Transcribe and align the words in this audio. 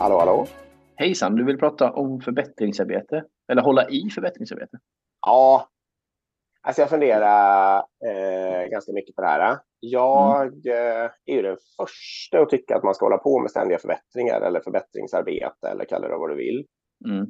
Hallå, 0.00 0.18
hallå. 0.18 0.46
Hejsan, 0.96 1.36
du 1.36 1.44
vill 1.44 1.58
prata 1.58 1.92
om 1.92 2.20
förbättringsarbete? 2.20 3.24
Eller 3.52 3.62
hålla 3.62 3.88
i 3.88 4.10
förbättringsarbete? 4.14 4.78
Ja, 5.26 5.68
alltså 6.62 6.82
jag 6.82 6.90
funderar 6.90 7.76
eh, 8.06 8.70
ganska 8.70 8.92
mycket 8.92 9.16
på 9.16 9.22
det 9.22 9.28
här. 9.28 9.58
Jag 9.80 10.46
mm. 10.46 11.04
eh, 11.04 11.10
är 11.24 11.34
ju 11.34 11.42
den 11.42 11.56
första 11.76 12.40
att 12.40 12.48
tycka 12.48 12.76
att 12.76 12.82
man 12.82 12.94
ska 12.94 13.06
hålla 13.06 13.18
på 13.18 13.40
med 13.40 13.50
ständiga 13.50 13.78
förbättringar 13.78 14.40
eller 14.40 14.60
förbättringsarbete 14.60 15.68
eller 15.68 15.84
kalla 15.84 16.08
det 16.08 16.16
vad 16.16 16.30
du 16.30 16.36
vill. 16.36 16.66
Mm. 17.08 17.26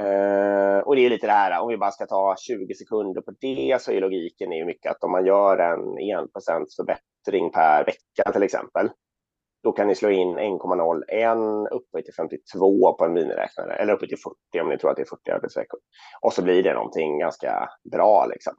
Eh, 0.00 0.78
och 0.78 0.96
det 0.96 1.06
är 1.06 1.10
lite 1.10 1.26
det 1.26 1.32
här, 1.32 1.60
om 1.62 1.68
vi 1.68 1.76
bara 1.76 1.90
ska 1.90 2.06
ta 2.06 2.34
20 2.38 2.74
sekunder 2.74 3.20
på 3.20 3.32
det 3.40 3.82
så 3.82 3.92
är 3.92 4.00
logiken 4.00 4.52
är 4.52 4.56
ju 4.56 4.64
mycket 4.64 4.90
att 4.90 5.04
om 5.04 5.10
man 5.10 5.26
gör 5.26 5.58
en 5.58 5.80
1% 5.80 6.28
förbättring 6.76 7.52
per 7.52 7.84
vecka 7.84 8.32
till 8.32 8.42
exempel, 8.42 8.90
då 9.62 9.72
kan 9.72 9.86
ni 9.86 9.94
slå 9.94 10.10
in 10.10 10.38
1,01 10.38 11.68
uppe 11.68 12.02
till 12.02 12.14
52 12.14 12.92
på 12.92 13.04
en 13.04 13.12
miniräknare, 13.12 13.74
eller 13.74 13.92
uppe 13.92 14.06
till 14.06 14.18
40 14.18 14.60
om 14.60 14.68
ni 14.68 14.78
tror 14.78 14.90
att 14.90 14.96
det 14.96 15.02
är 15.02 15.16
40 15.16 15.30
arbetsveckor. 15.30 15.80
Och 16.20 16.32
så 16.32 16.42
blir 16.42 16.62
det 16.62 16.74
någonting 16.74 17.18
ganska 17.18 17.68
bra. 17.92 18.26
Liksom. 18.26 18.54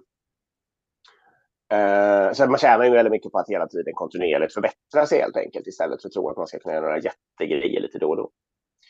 Uh, 1.73 2.33
så 2.33 2.47
man 2.47 2.57
tjänar 2.57 2.85
ju 2.85 2.91
väldigt 2.91 3.11
mycket 3.11 3.31
på 3.31 3.39
att 3.39 3.49
hela 3.49 3.67
tiden 3.67 3.93
kontinuerligt 3.93 4.53
förbättra 4.53 5.05
sig 5.05 5.21
helt 5.21 5.37
enkelt 5.37 5.67
istället 5.67 6.01
för 6.01 6.09
att 6.09 6.13
tro 6.13 6.29
att 6.29 6.37
man 6.37 6.47
ska 6.47 6.59
kunna 6.59 6.75
göra 6.75 6.85
några 6.85 6.99
jättegrejer 6.99 7.81
lite 7.81 7.99
då 7.99 8.09
och 8.09 8.17
då. 8.17 8.31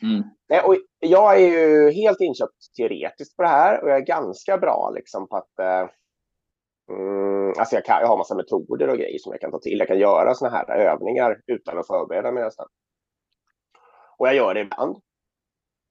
Mm. 0.02 0.24
Nej, 0.50 0.62
och 0.62 0.76
jag 1.00 1.42
är 1.42 1.48
ju 1.48 1.92
helt 1.92 2.22
inköpt 2.22 2.76
teoretiskt 2.78 3.36
på 3.36 3.44
det 3.44 3.50
här 3.50 3.84
och 3.84 3.90
jag 3.90 3.98
är 3.98 4.06
ganska 4.06 4.58
bra 4.58 4.92
liksom, 4.96 5.28
på 5.28 5.36
att 5.38 5.54
uh, 5.62 5.90
Mm, 6.90 7.39
alltså 7.60 7.76
jag, 7.76 7.86
kan, 7.86 8.02
jag 8.02 8.08
har 8.08 8.18
massa 8.18 8.36
metoder 8.36 8.88
och 8.88 8.98
grejer 8.98 9.20
som 9.20 9.32
jag 9.32 9.42
kan 9.42 9.52
ta 9.52 9.60
till. 9.60 9.80
Jag 9.80 9.88
kan 9.88 10.00
göra 10.00 10.34
såna 10.34 10.52
här 10.52 10.72
övningar 10.72 11.42
utan 11.48 11.78
att 11.78 11.88
förbereda 11.88 12.32
mig 12.32 12.44
nästan. 12.44 12.68
Och 14.18 14.28
jag 14.28 14.36
gör 14.36 14.54
det 14.54 14.62
ibland. 14.62 14.98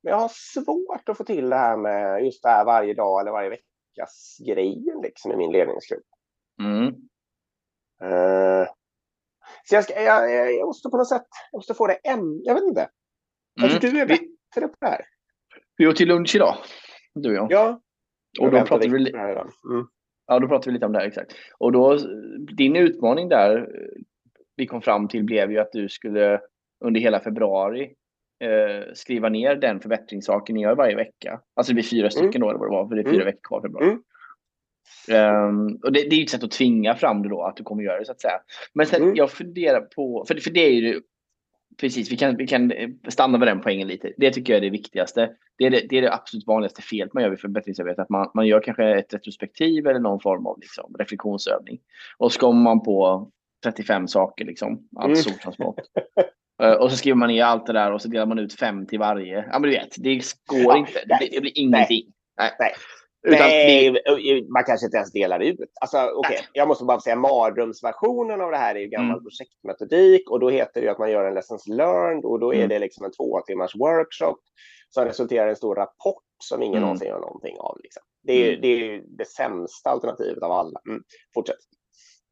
Men 0.03 0.11
jag 0.11 0.21
har 0.21 0.31
svårt 0.33 1.09
att 1.09 1.17
få 1.17 1.25
till 1.25 1.51
det 1.51 1.57
här 1.57 1.77
med 1.77 2.25
just 2.25 2.43
det 2.43 2.49
här 2.49 2.65
varje 2.65 2.95
dag 2.95 3.21
eller 3.21 3.31
varje 3.31 3.51
veckas 3.51 4.37
grejen 4.47 5.01
liksom 5.03 5.33
i 5.33 5.37
min 5.37 5.53
ledningsgrupp. 5.53 6.07
Mm. 6.61 6.87
Uh, 8.03 8.69
så 9.65 9.75
jag, 9.75 9.85
ska, 9.85 10.03
jag, 10.03 10.55
jag, 10.55 10.67
måste 10.67 10.89
på 10.89 10.97
något 10.97 11.09
sätt, 11.09 11.27
jag 11.53 11.59
måste 11.59 11.75
få 11.75 11.87
det 11.87 11.95
än, 11.95 12.41
jag 12.45 12.55
vet 12.55 12.65
inte. 12.65 12.91
Mm. 13.61 13.79
du 13.81 14.01
är 14.01 14.07
bättre 14.07 14.69
på 14.69 14.77
det 14.81 14.87
här. 14.87 15.05
Vi 15.77 15.87
åt 15.87 15.97
till 15.97 16.09
lunch 16.09 16.37
idag, 16.37 16.55
du 17.15 17.31
och 17.31 17.37
jag. 17.37 17.53
Ja. 17.53 17.81
Och 18.41 18.51
då 18.51 18.59
pratade 18.59 18.89
vi, 18.89 19.11
mm. 19.11 19.89
Ja, 20.29 20.39
då 20.39 20.49
pratar 20.49 20.67
vi 20.67 20.73
lite 20.73 20.87
om 20.87 20.93
det 20.93 20.99
här 20.99 21.07
exakt. 21.07 21.33
Och 21.59 21.73
då, 21.73 21.99
din 22.57 22.77
utmaning 22.77 23.29
där 23.29 23.69
vi 24.57 24.67
kom 24.67 24.83
fram 24.83 25.09
till 25.09 25.25
blev 25.25 25.51
ju 25.51 25.59
att 25.59 25.73
du 25.73 25.89
skulle 25.89 26.41
under 26.85 27.01
hela 27.01 27.21
februari 27.21 27.83
eh, 28.45 28.93
skriva 28.95 29.29
ner 29.29 29.55
den 29.55 29.81
förbättringssaken 29.81 30.55
ni 30.55 30.63
gör 30.63 30.75
varje 30.75 30.97
vecka. 30.97 31.41
Alltså 31.57 31.71
det 31.71 31.75
blir 31.75 31.85
fyra 31.85 32.11
stycken 32.11 32.29
mm. 32.29 32.41
då, 32.41 32.49
eller 32.49 32.59
vad 32.59 32.69
det 32.69 32.77
var, 32.77 32.89
för 32.89 32.95
det 32.95 33.01
är 33.01 33.11
fyra 33.11 33.23
mm. 33.23 33.27
veckor 33.27 33.41
kvar 33.49 33.61
februari. 33.61 33.87
Mm. 33.87 33.99
Um, 35.11 35.81
och 35.83 35.93
det, 35.93 36.01
det, 36.11 36.17
är 36.17 36.19
ju 36.19 36.25
ett 36.25 36.31
sätt 36.31 36.45
att 36.45 36.51
tvinga 36.51 36.95
fram 36.95 37.23
det 37.23 37.29
då, 37.29 37.43
att 37.43 37.57
du 37.57 37.63
kommer 37.63 37.83
göra 37.83 37.99
det 37.99 38.05
så 38.05 38.13
att 38.13 38.21
säga. 38.21 38.41
Men 38.75 38.87
sen 38.87 39.03
mm. 39.03 39.15
jag 39.15 39.31
funderar 39.31 39.81
på, 39.81 40.25
för, 40.29 40.35
för 40.35 40.51
det 40.51 40.61
är 40.61 40.71
ju 40.71 41.01
precis, 41.81 42.13
vi 42.13 42.17
kan, 42.17 42.37
vi 42.37 42.47
kan 42.47 42.73
stanna 43.09 43.39
med 43.39 43.49
den 43.49 43.61
poängen 43.61 43.89
lite. 43.89 44.13
Det 44.17 44.31
tycker 44.31 44.53
jag 44.53 44.59
är 44.59 44.65
det 44.65 44.71
viktigaste. 44.71 45.31
Det 45.59 45.65
är 45.65 45.71
det, 45.71 45.87
det, 45.89 45.99
är 45.99 46.03
det 46.03 46.15
absolut 46.15 46.47
vanligaste 46.47 46.83
felet 46.83 47.15
man 47.15 47.23
gör 47.23 47.31
vid 47.31 47.41
förbättringsarbete. 47.41 48.03
Att 48.03 48.09
man, 48.09 48.31
man 48.35 48.47
gör 48.47 48.61
kanske 48.61 48.99
ett 48.99 49.15
retrospektiv 49.15 49.87
eller 49.87 50.01
någon 50.01 50.21
form 50.21 50.47
av 50.47 50.61
liksom, 50.61 50.95
reflektionsövning. 50.99 51.79
Och 52.19 52.33
så 52.33 52.41
kommer 52.41 52.63
man 52.63 52.83
på 52.83 53.31
35 53.65 54.09
saker, 54.09 54.45
liksom, 54.45 54.89
allt 54.97 55.07
mm. 55.07 55.17
stort 55.17 55.43
som 55.43 55.53
smått. 55.53 55.79
Uh, 56.63 56.73
och 56.73 56.91
så 56.91 56.97
skriver 56.97 57.17
man 57.17 57.29
ner 57.29 57.45
allt 57.45 57.67
det 57.67 57.73
där 57.73 57.93
och 57.93 58.03
så 58.03 58.09
delar 58.09 58.27
man 58.27 58.39
ut 58.39 58.55
fem 58.55 58.87
till 58.87 58.99
varje. 58.99 59.37
Ja, 59.37 59.59
men 59.59 59.63
du 59.63 59.71
vet, 59.71 59.95
det 59.99 60.15
går 60.47 60.61
ja, 60.61 60.77
inte. 60.77 61.01
Det 61.07 61.19
blir, 61.19 61.31
det 61.31 61.41
blir 61.41 61.59
ingenting. 61.59 62.07
Nej. 62.39 62.51
nej. 62.59 62.73
Utan 63.23 63.49
det... 63.49 64.51
man 64.53 64.65
kanske 64.65 64.87
inte 64.87 64.97
ens 64.97 65.13
delar 65.13 65.41
ut. 65.41 65.59
Alltså, 65.81 66.11
okay. 66.11 66.39
Jag 66.53 66.69
måste 66.69 66.85
bara 66.85 67.01
säga 67.01 67.17
mardrömsversionen 67.17 68.41
av 68.41 68.51
det 68.51 68.57
här 68.57 68.75
är 68.75 68.81
ju 68.81 68.89
gammal 68.89 69.11
mm. 69.11 69.23
projektmetodik 69.23 70.31
och 70.31 70.41
då 70.41 70.51
heter 70.51 70.83
det 70.83 70.89
att 70.89 70.99
man 70.99 71.11
gör 71.11 71.25
en 71.25 71.35
lessons 71.35 71.67
learned 71.67 72.25
och 72.25 72.41
då 72.41 72.53
är 72.53 72.57
mm. 72.57 72.69
det 72.69 72.79
liksom 72.79 73.05
en 73.05 73.13
två 73.13 73.41
timmars 73.41 73.75
workshop 73.77 74.39
som 74.89 75.05
resulterar 75.05 75.47
i 75.47 75.51
en 75.51 75.57
stor 75.57 75.75
rapport 75.75 76.23
som 76.45 76.63
ingen 76.63 76.77
mm. 76.77 76.83
någonsin 76.83 77.09
gör 77.09 77.21
någonting 77.21 77.57
av. 77.59 77.79
Liksom. 77.83 78.03
Det, 78.23 78.33
är, 78.33 78.49
mm. 78.49 78.61
det 78.61 78.69
är 78.69 79.03
det 79.07 79.29
sämsta 79.29 79.91
alternativet 79.91 80.43
av 80.43 80.53
alla. 80.53 80.81
Mm. 80.89 81.03
Fortsätt. 81.35 81.57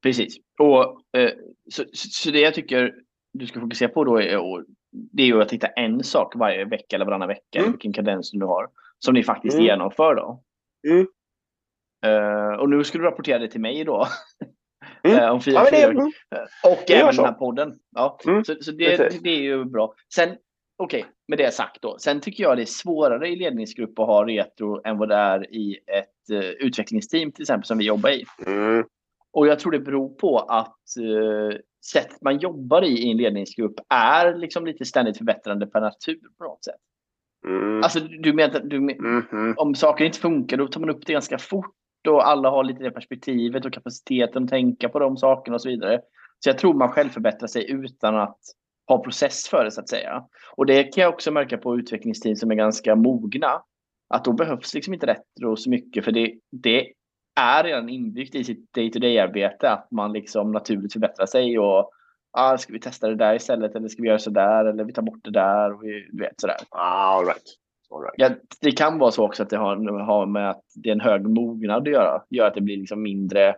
Precis. 0.02 0.36
Och, 0.60 0.82
eh, 1.20 1.32
så, 1.72 1.84
så 1.92 2.30
det 2.30 2.40
jag 2.40 2.54
tycker 2.54 2.94
du 3.32 3.46
ska 3.46 3.60
fokusera 3.60 3.88
på 3.88 4.04
då 4.04 4.20
är, 4.20 4.64
det 4.90 5.22
är 5.22 5.26
ju 5.26 5.42
att 5.42 5.52
hitta 5.52 5.66
en 5.66 6.04
sak 6.04 6.36
varje 6.36 6.64
vecka 6.64 6.96
eller 6.96 7.04
varannan 7.04 7.28
vecka, 7.28 7.58
mm. 7.58 7.70
vilken 7.70 7.92
kadens 7.92 8.30
du 8.30 8.46
har, 8.46 8.68
som 8.98 9.14
ni 9.14 9.22
faktiskt 9.22 9.54
mm. 9.54 9.66
genomför. 9.66 10.14
Då. 10.14 10.42
Mm. 10.86 11.06
Uh, 12.06 12.60
och 12.60 12.70
nu 12.70 12.84
ska 12.84 12.98
du 12.98 13.04
rapportera 13.04 13.38
det 13.38 13.48
till 13.48 13.60
mig 13.60 13.84
då. 13.84 14.06
Mm. 15.04 15.18
uh, 15.18 15.30
om 15.30 15.40
fyra, 15.40 15.54
ja, 15.54 15.70
det, 15.70 15.82
mm. 15.82 16.10
Och 16.64 16.90
även 16.90 17.16
den 17.16 17.24
här 17.24 17.32
podden. 17.32 17.72
Ja, 17.90 18.18
mm. 18.26 18.44
Så, 18.44 18.54
så 18.60 18.72
det, 18.72 19.22
det, 19.22 19.30
är 19.30 19.42
ju 19.42 19.64
bra. 19.64 19.94
Sen, 20.14 20.28
okej, 20.76 21.00
okay, 21.00 21.12
med 21.28 21.38
det 21.38 21.54
sagt 21.54 21.82
då. 21.82 21.98
Sen 21.98 22.20
tycker 22.20 22.44
jag 22.44 22.56
det 22.56 22.62
är 22.62 22.66
svårare 22.66 23.28
i 23.28 23.36
ledningsgrupp 23.36 23.98
att 23.98 24.06
ha 24.06 24.26
retro 24.26 24.80
än 24.84 24.98
vad 24.98 25.08
det 25.08 25.14
är 25.14 25.54
i 25.54 25.78
ett 25.86 26.32
uh, 26.32 26.50
utvecklingsteam 26.50 27.32
till 27.32 27.42
exempel 27.42 27.66
som 27.66 27.78
vi 27.78 27.84
jobbar 27.84 28.10
i. 28.10 28.24
Mm. 28.46 28.84
Och 29.32 29.46
jag 29.46 29.58
tror 29.58 29.72
det 29.72 29.80
beror 29.80 30.08
på 30.08 30.38
att 30.38 30.78
uh, 31.00 31.58
sättet 31.92 32.22
man 32.22 32.38
jobbar 32.38 32.82
i 32.82 32.88
i 32.88 33.10
en 33.10 33.16
ledningsgrupp 33.16 33.74
är 33.88 34.34
liksom 34.34 34.66
lite 34.66 34.84
ständigt 34.84 35.18
förbättrande 35.18 35.66
per 35.66 35.80
natur 35.80 36.20
på 36.38 36.44
något 36.44 36.64
sätt. 36.64 36.80
Mm. 37.46 37.82
Alltså 37.82 38.00
du 38.00 38.32
menar, 38.32 38.60
du 38.60 38.80
men, 38.80 38.98
mm 38.98 39.22
-hmm. 39.22 39.54
om 39.56 39.74
saker 39.74 40.04
inte 40.04 40.18
funkar 40.18 40.56
då 40.56 40.68
tar 40.68 40.80
man 40.80 40.90
upp 40.90 41.06
det 41.06 41.12
ganska 41.12 41.38
fort 41.38 41.74
och 42.08 42.28
alla 42.28 42.50
har 42.50 42.64
lite 42.64 42.82
det 42.82 42.90
perspektivet 42.90 43.64
och 43.64 43.72
kapaciteten 43.72 44.44
att 44.44 44.50
tänka 44.50 44.88
på 44.88 44.98
de 44.98 45.16
sakerna 45.16 45.54
och 45.54 45.62
så 45.62 45.68
vidare. 45.68 46.00
Så 46.38 46.48
jag 46.48 46.58
tror 46.58 46.74
man 46.74 46.92
själv 46.92 47.08
förbättrar 47.08 47.46
sig 47.46 47.70
utan 47.70 48.16
att 48.16 48.38
ha 48.88 49.02
process 49.02 49.48
för 49.48 49.64
det 49.64 49.70
så 49.70 49.80
att 49.80 49.88
säga. 49.88 50.24
Och 50.56 50.66
det 50.66 50.82
kan 50.82 51.02
jag 51.02 51.14
också 51.14 51.30
märka 51.30 51.58
på 51.58 51.78
utvecklingsteam 51.78 52.36
som 52.36 52.50
är 52.50 52.54
ganska 52.54 52.96
mogna. 52.96 53.62
Att 54.08 54.24
då 54.24 54.32
behövs 54.32 54.74
liksom 54.74 54.94
inte 54.94 55.06
retro 55.06 55.56
så 55.56 55.70
mycket 55.70 56.04
för 56.04 56.12
det, 56.12 56.34
det 56.52 56.92
är 57.40 57.64
redan 57.64 57.88
inbyggt 57.88 58.34
i 58.34 58.44
sitt 58.44 58.72
day-to-day-arbete 58.72 59.70
att 59.70 59.90
man 59.90 60.12
liksom 60.12 60.52
naturligt 60.52 60.92
förbättrar 60.92 61.26
sig 61.26 61.58
och 61.58 61.90
ah, 62.36 62.58
ska 62.58 62.72
vi 62.72 62.80
testa 62.80 63.08
det 63.08 63.14
där 63.14 63.34
istället 63.34 63.74
eller 63.74 63.88
ska 63.88 64.02
vi 64.02 64.08
göra 64.08 64.18
så 64.18 64.30
där 64.30 64.64
eller 64.64 64.84
vi 64.84 64.92
tar 64.92 65.02
bort 65.02 65.24
det 65.24 65.30
där 65.30 65.72
och 65.72 65.84
vi, 65.84 66.08
du 66.12 66.22
vet 66.22 66.40
sådär. 66.40 66.56
All 66.70 67.24
right. 67.24 67.42
All 67.90 68.02
right. 68.02 68.14
Ja, 68.16 68.30
det 68.60 68.72
kan 68.72 68.98
vara 68.98 69.10
så 69.10 69.24
också 69.24 69.42
att 69.42 69.50
det 69.50 69.56
har, 69.56 70.00
har 70.00 70.26
med 70.26 70.50
att 70.50 70.62
det 70.74 70.88
är 70.88 70.92
en 70.92 71.00
hög 71.00 71.28
mognad 71.28 71.82
att 71.82 71.92
göra. 71.92 72.22
Gör 72.30 72.46
att 72.46 72.54
det 72.54 72.60
blir 72.60 72.76
liksom 72.76 73.02
mindre 73.02 73.56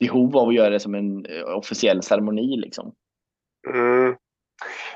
behov 0.00 0.36
av 0.36 0.48
att 0.48 0.54
göra 0.54 0.70
det 0.70 0.80
som 0.80 0.94
en 0.94 1.26
eh, 1.26 1.56
officiell 1.56 2.02
ceremoni 2.02 2.56
liksom. 2.56 2.94
Mm. 3.68 4.16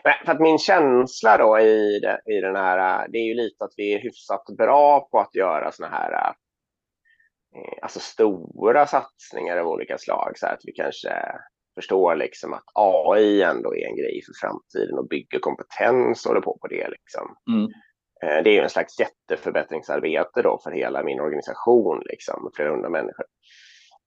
Men 0.04 0.12
för 0.24 0.32
att 0.32 0.40
min 0.40 0.58
känsla 0.58 1.36
då 1.38 1.58
i, 1.58 2.00
det, 2.00 2.20
i 2.26 2.40
den 2.40 2.56
här, 2.56 3.08
det 3.08 3.18
är 3.18 3.24
ju 3.24 3.34
lite 3.34 3.64
att 3.64 3.74
vi 3.76 3.94
är 3.94 3.98
hyfsat 3.98 4.44
bra 4.58 5.08
på 5.10 5.20
att 5.20 5.34
göra 5.34 5.72
såna 5.72 5.88
här 5.88 6.34
eh, 7.56 7.78
alltså 7.82 8.00
stora 8.00 8.86
satsningar 8.86 9.56
av 9.56 9.66
olika 9.66 9.98
slag. 9.98 10.32
Så 10.38 10.46
att 10.46 10.60
vi 10.64 10.72
kanske 10.72 11.08
förstår 11.74 12.16
liksom 12.16 12.52
att 12.52 12.64
AI 12.74 13.42
ändå 13.42 13.76
är 13.76 13.86
en 13.86 13.96
grej 13.96 14.22
för 14.26 14.46
framtiden 14.46 14.98
och 14.98 15.08
bygger 15.08 15.38
kompetens 15.38 16.24
och 16.24 16.30
håller 16.30 16.40
på 16.40 16.58
på 16.60 16.66
det. 16.66 16.88
Liksom. 16.88 17.36
Mm. 17.50 17.64
Eh, 18.22 18.42
det 18.42 18.50
är 18.50 18.54
ju 18.54 18.60
en 18.60 18.70
slags 18.70 19.00
jätteförbättringsarbete 19.00 20.42
då 20.42 20.60
för 20.64 20.70
hela 20.70 21.02
min 21.02 21.20
organisation, 21.20 22.02
liksom, 22.04 22.50
flera 22.56 22.70
hundra 22.70 22.88
människor. 22.88 23.26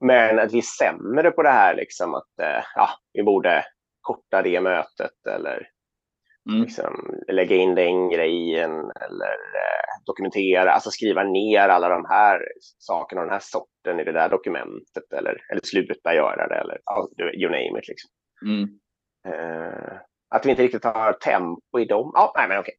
Men 0.06 0.40
att 0.40 0.54
vi 0.54 0.58
är 0.58 0.62
sämre 0.62 1.32
på 1.32 1.44
det 1.44 1.50
här, 1.50 1.76
liksom, 1.76 2.16
att 2.16 2.40
eh, 2.42 2.64
ja, 2.76 2.90
vi 3.14 3.24
borde 3.24 3.66
korta 4.02 4.42
det 4.42 4.62
mötet 4.62 5.28
eller 5.30 5.70
Mm. 6.50 6.62
Liksom, 6.62 7.22
lägga 7.28 7.56
in 7.56 7.76
den 7.76 8.10
grejen 8.10 8.72
eller 8.72 9.38
eh, 9.56 9.86
dokumentera, 10.06 10.72
alltså 10.72 10.92
skriva 10.92 11.24
ner 11.24 11.70
alla 11.70 11.90
de 11.90 12.06
här 12.10 12.40
sakerna 12.78 13.22
och 13.22 13.28
den 13.28 13.34
här 13.34 13.42
sorten 13.44 14.00
i 14.00 14.04
det 14.04 14.12
där 14.12 14.30
dokumentet 14.30 15.14
eller, 15.18 15.38
eller 15.52 15.62
sluta 15.64 16.16
göra 16.16 16.48
det 16.48 16.56
eller 16.56 16.78
you 17.36 17.52
name 17.52 17.80
it. 17.80 17.88
Liksom. 17.88 18.10
Mm. 18.46 18.70
Eh, 19.28 19.98
att 20.36 20.46
vi 20.46 20.50
inte 20.50 20.64
riktigt 20.64 20.84
har 20.84 21.14
tempo 21.14 21.80
i 21.80 21.86
dem. 21.86 22.12
Ja, 22.14 22.34
nej, 22.36 22.48
men 22.48 22.60
okej. 22.60 22.74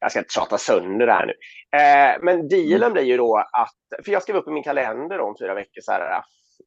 Jag 0.00 0.10
ska 0.10 0.20
inte 0.20 0.34
tjata 0.34 0.58
sönder 0.58 1.06
det 1.06 1.12
här 1.12 1.26
nu. 1.26 1.34
Eh, 1.78 2.22
men 2.22 2.48
dealen 2.48 2.82
mm. 2.82 2.92
blir 2.92 3.02
ju 3.02 3.16
då 3.16 3.36
att, 3.36 4.04
för 4.04 4.12
jag 4.12 4.22
skrev 4.22 4.36
upp 4.36 4.48
i 4.48 4.50
min 4.50 4.62
kalender 4.62 5.20
om 5.20 5.34
fyra 5.40 5.54
veckor 5.54 5.80
så 5.80 5.92
här, 5.92 6.22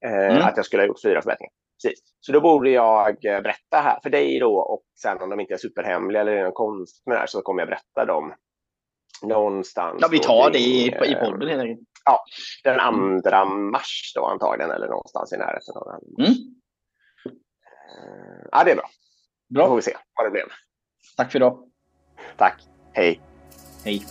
eh, 0.06 0.32
mm. 0.32 0.42
att 0.44 0.58
jag 0.58 0.66
skulle 0.66 0.84
ha 0.84 0.88
gjort 0.88 1.02
fyra 1.04 1.22
förbättringar. 1.22 1.54
Precis. 1.84 2.00
Så 2.20 2.32
då 2.32 2.42
borde 2.42 2.70
jag 2.70 3.26
eh, 3.26 3.42
berätta 3.42 3.78
här 3.78 4.00
för 4.04 4.10
dig 4.10 4.40
då 4.40 4.56
och 4.60 4.84
sen 5.02 5.22
om 5.22 5.30
de 5.30 5.40
inte 5.40 5.54
är 5.54 5.58
superhemliga 5.58 6.22
eller 6.22 6.32
är 6.32 6.44
någon 6.44 6.52
konst 6.52 7.06
med 7.06 7.16
det 7.16 7.20
här 7.20 7.28
så 7.28 7.42
kommer 7.42 7.62
jag 7.62 7.70
berätta 7.70 8.06
dem 8.06 8.34
någonstans. 9.24 9.98
Ja, 10.02 10.08
vi 10.12 10.20
tar 10.20 10.52
det 10.52 10.60
i, 10.60 10.88
i 10.88 11.16
podden 11.16 11.50
helt 11.50 11.62
enkelt. 11.62 11.88
Ja, 12.06 12.24
den 12.64 12.80
andra 12.80 13.46
mars 13.46 14.12
då 14.16 14.26
antagligen 14.26 14.72
eller 14.72 14.88
någonstans 14.88 15.34
i 15.34 15.38
närheten 15.38 15.76
av 15.76 15.86
den. 15.86 16.26
Mm. 16.26 16.38
Ja, 18.52 18.64
det 18.64 18.72
är 18.72 18.76
bra. 18.76 18.90
Bra. 19.50 19.64
Då 19.64 19.70
får 19.70 19.76
vi 19.76 19.82
se 19.82 19.98
vad 20.16 20.26
det 20.26 20.32
blev. 20.32 20.46
Tack 21.18 21.32
för 21.32 21.40
idag. 21.40 21.70
Tack. 22.38 22.62
Hej! 22.94 23.22
Hej! 23.86 24.06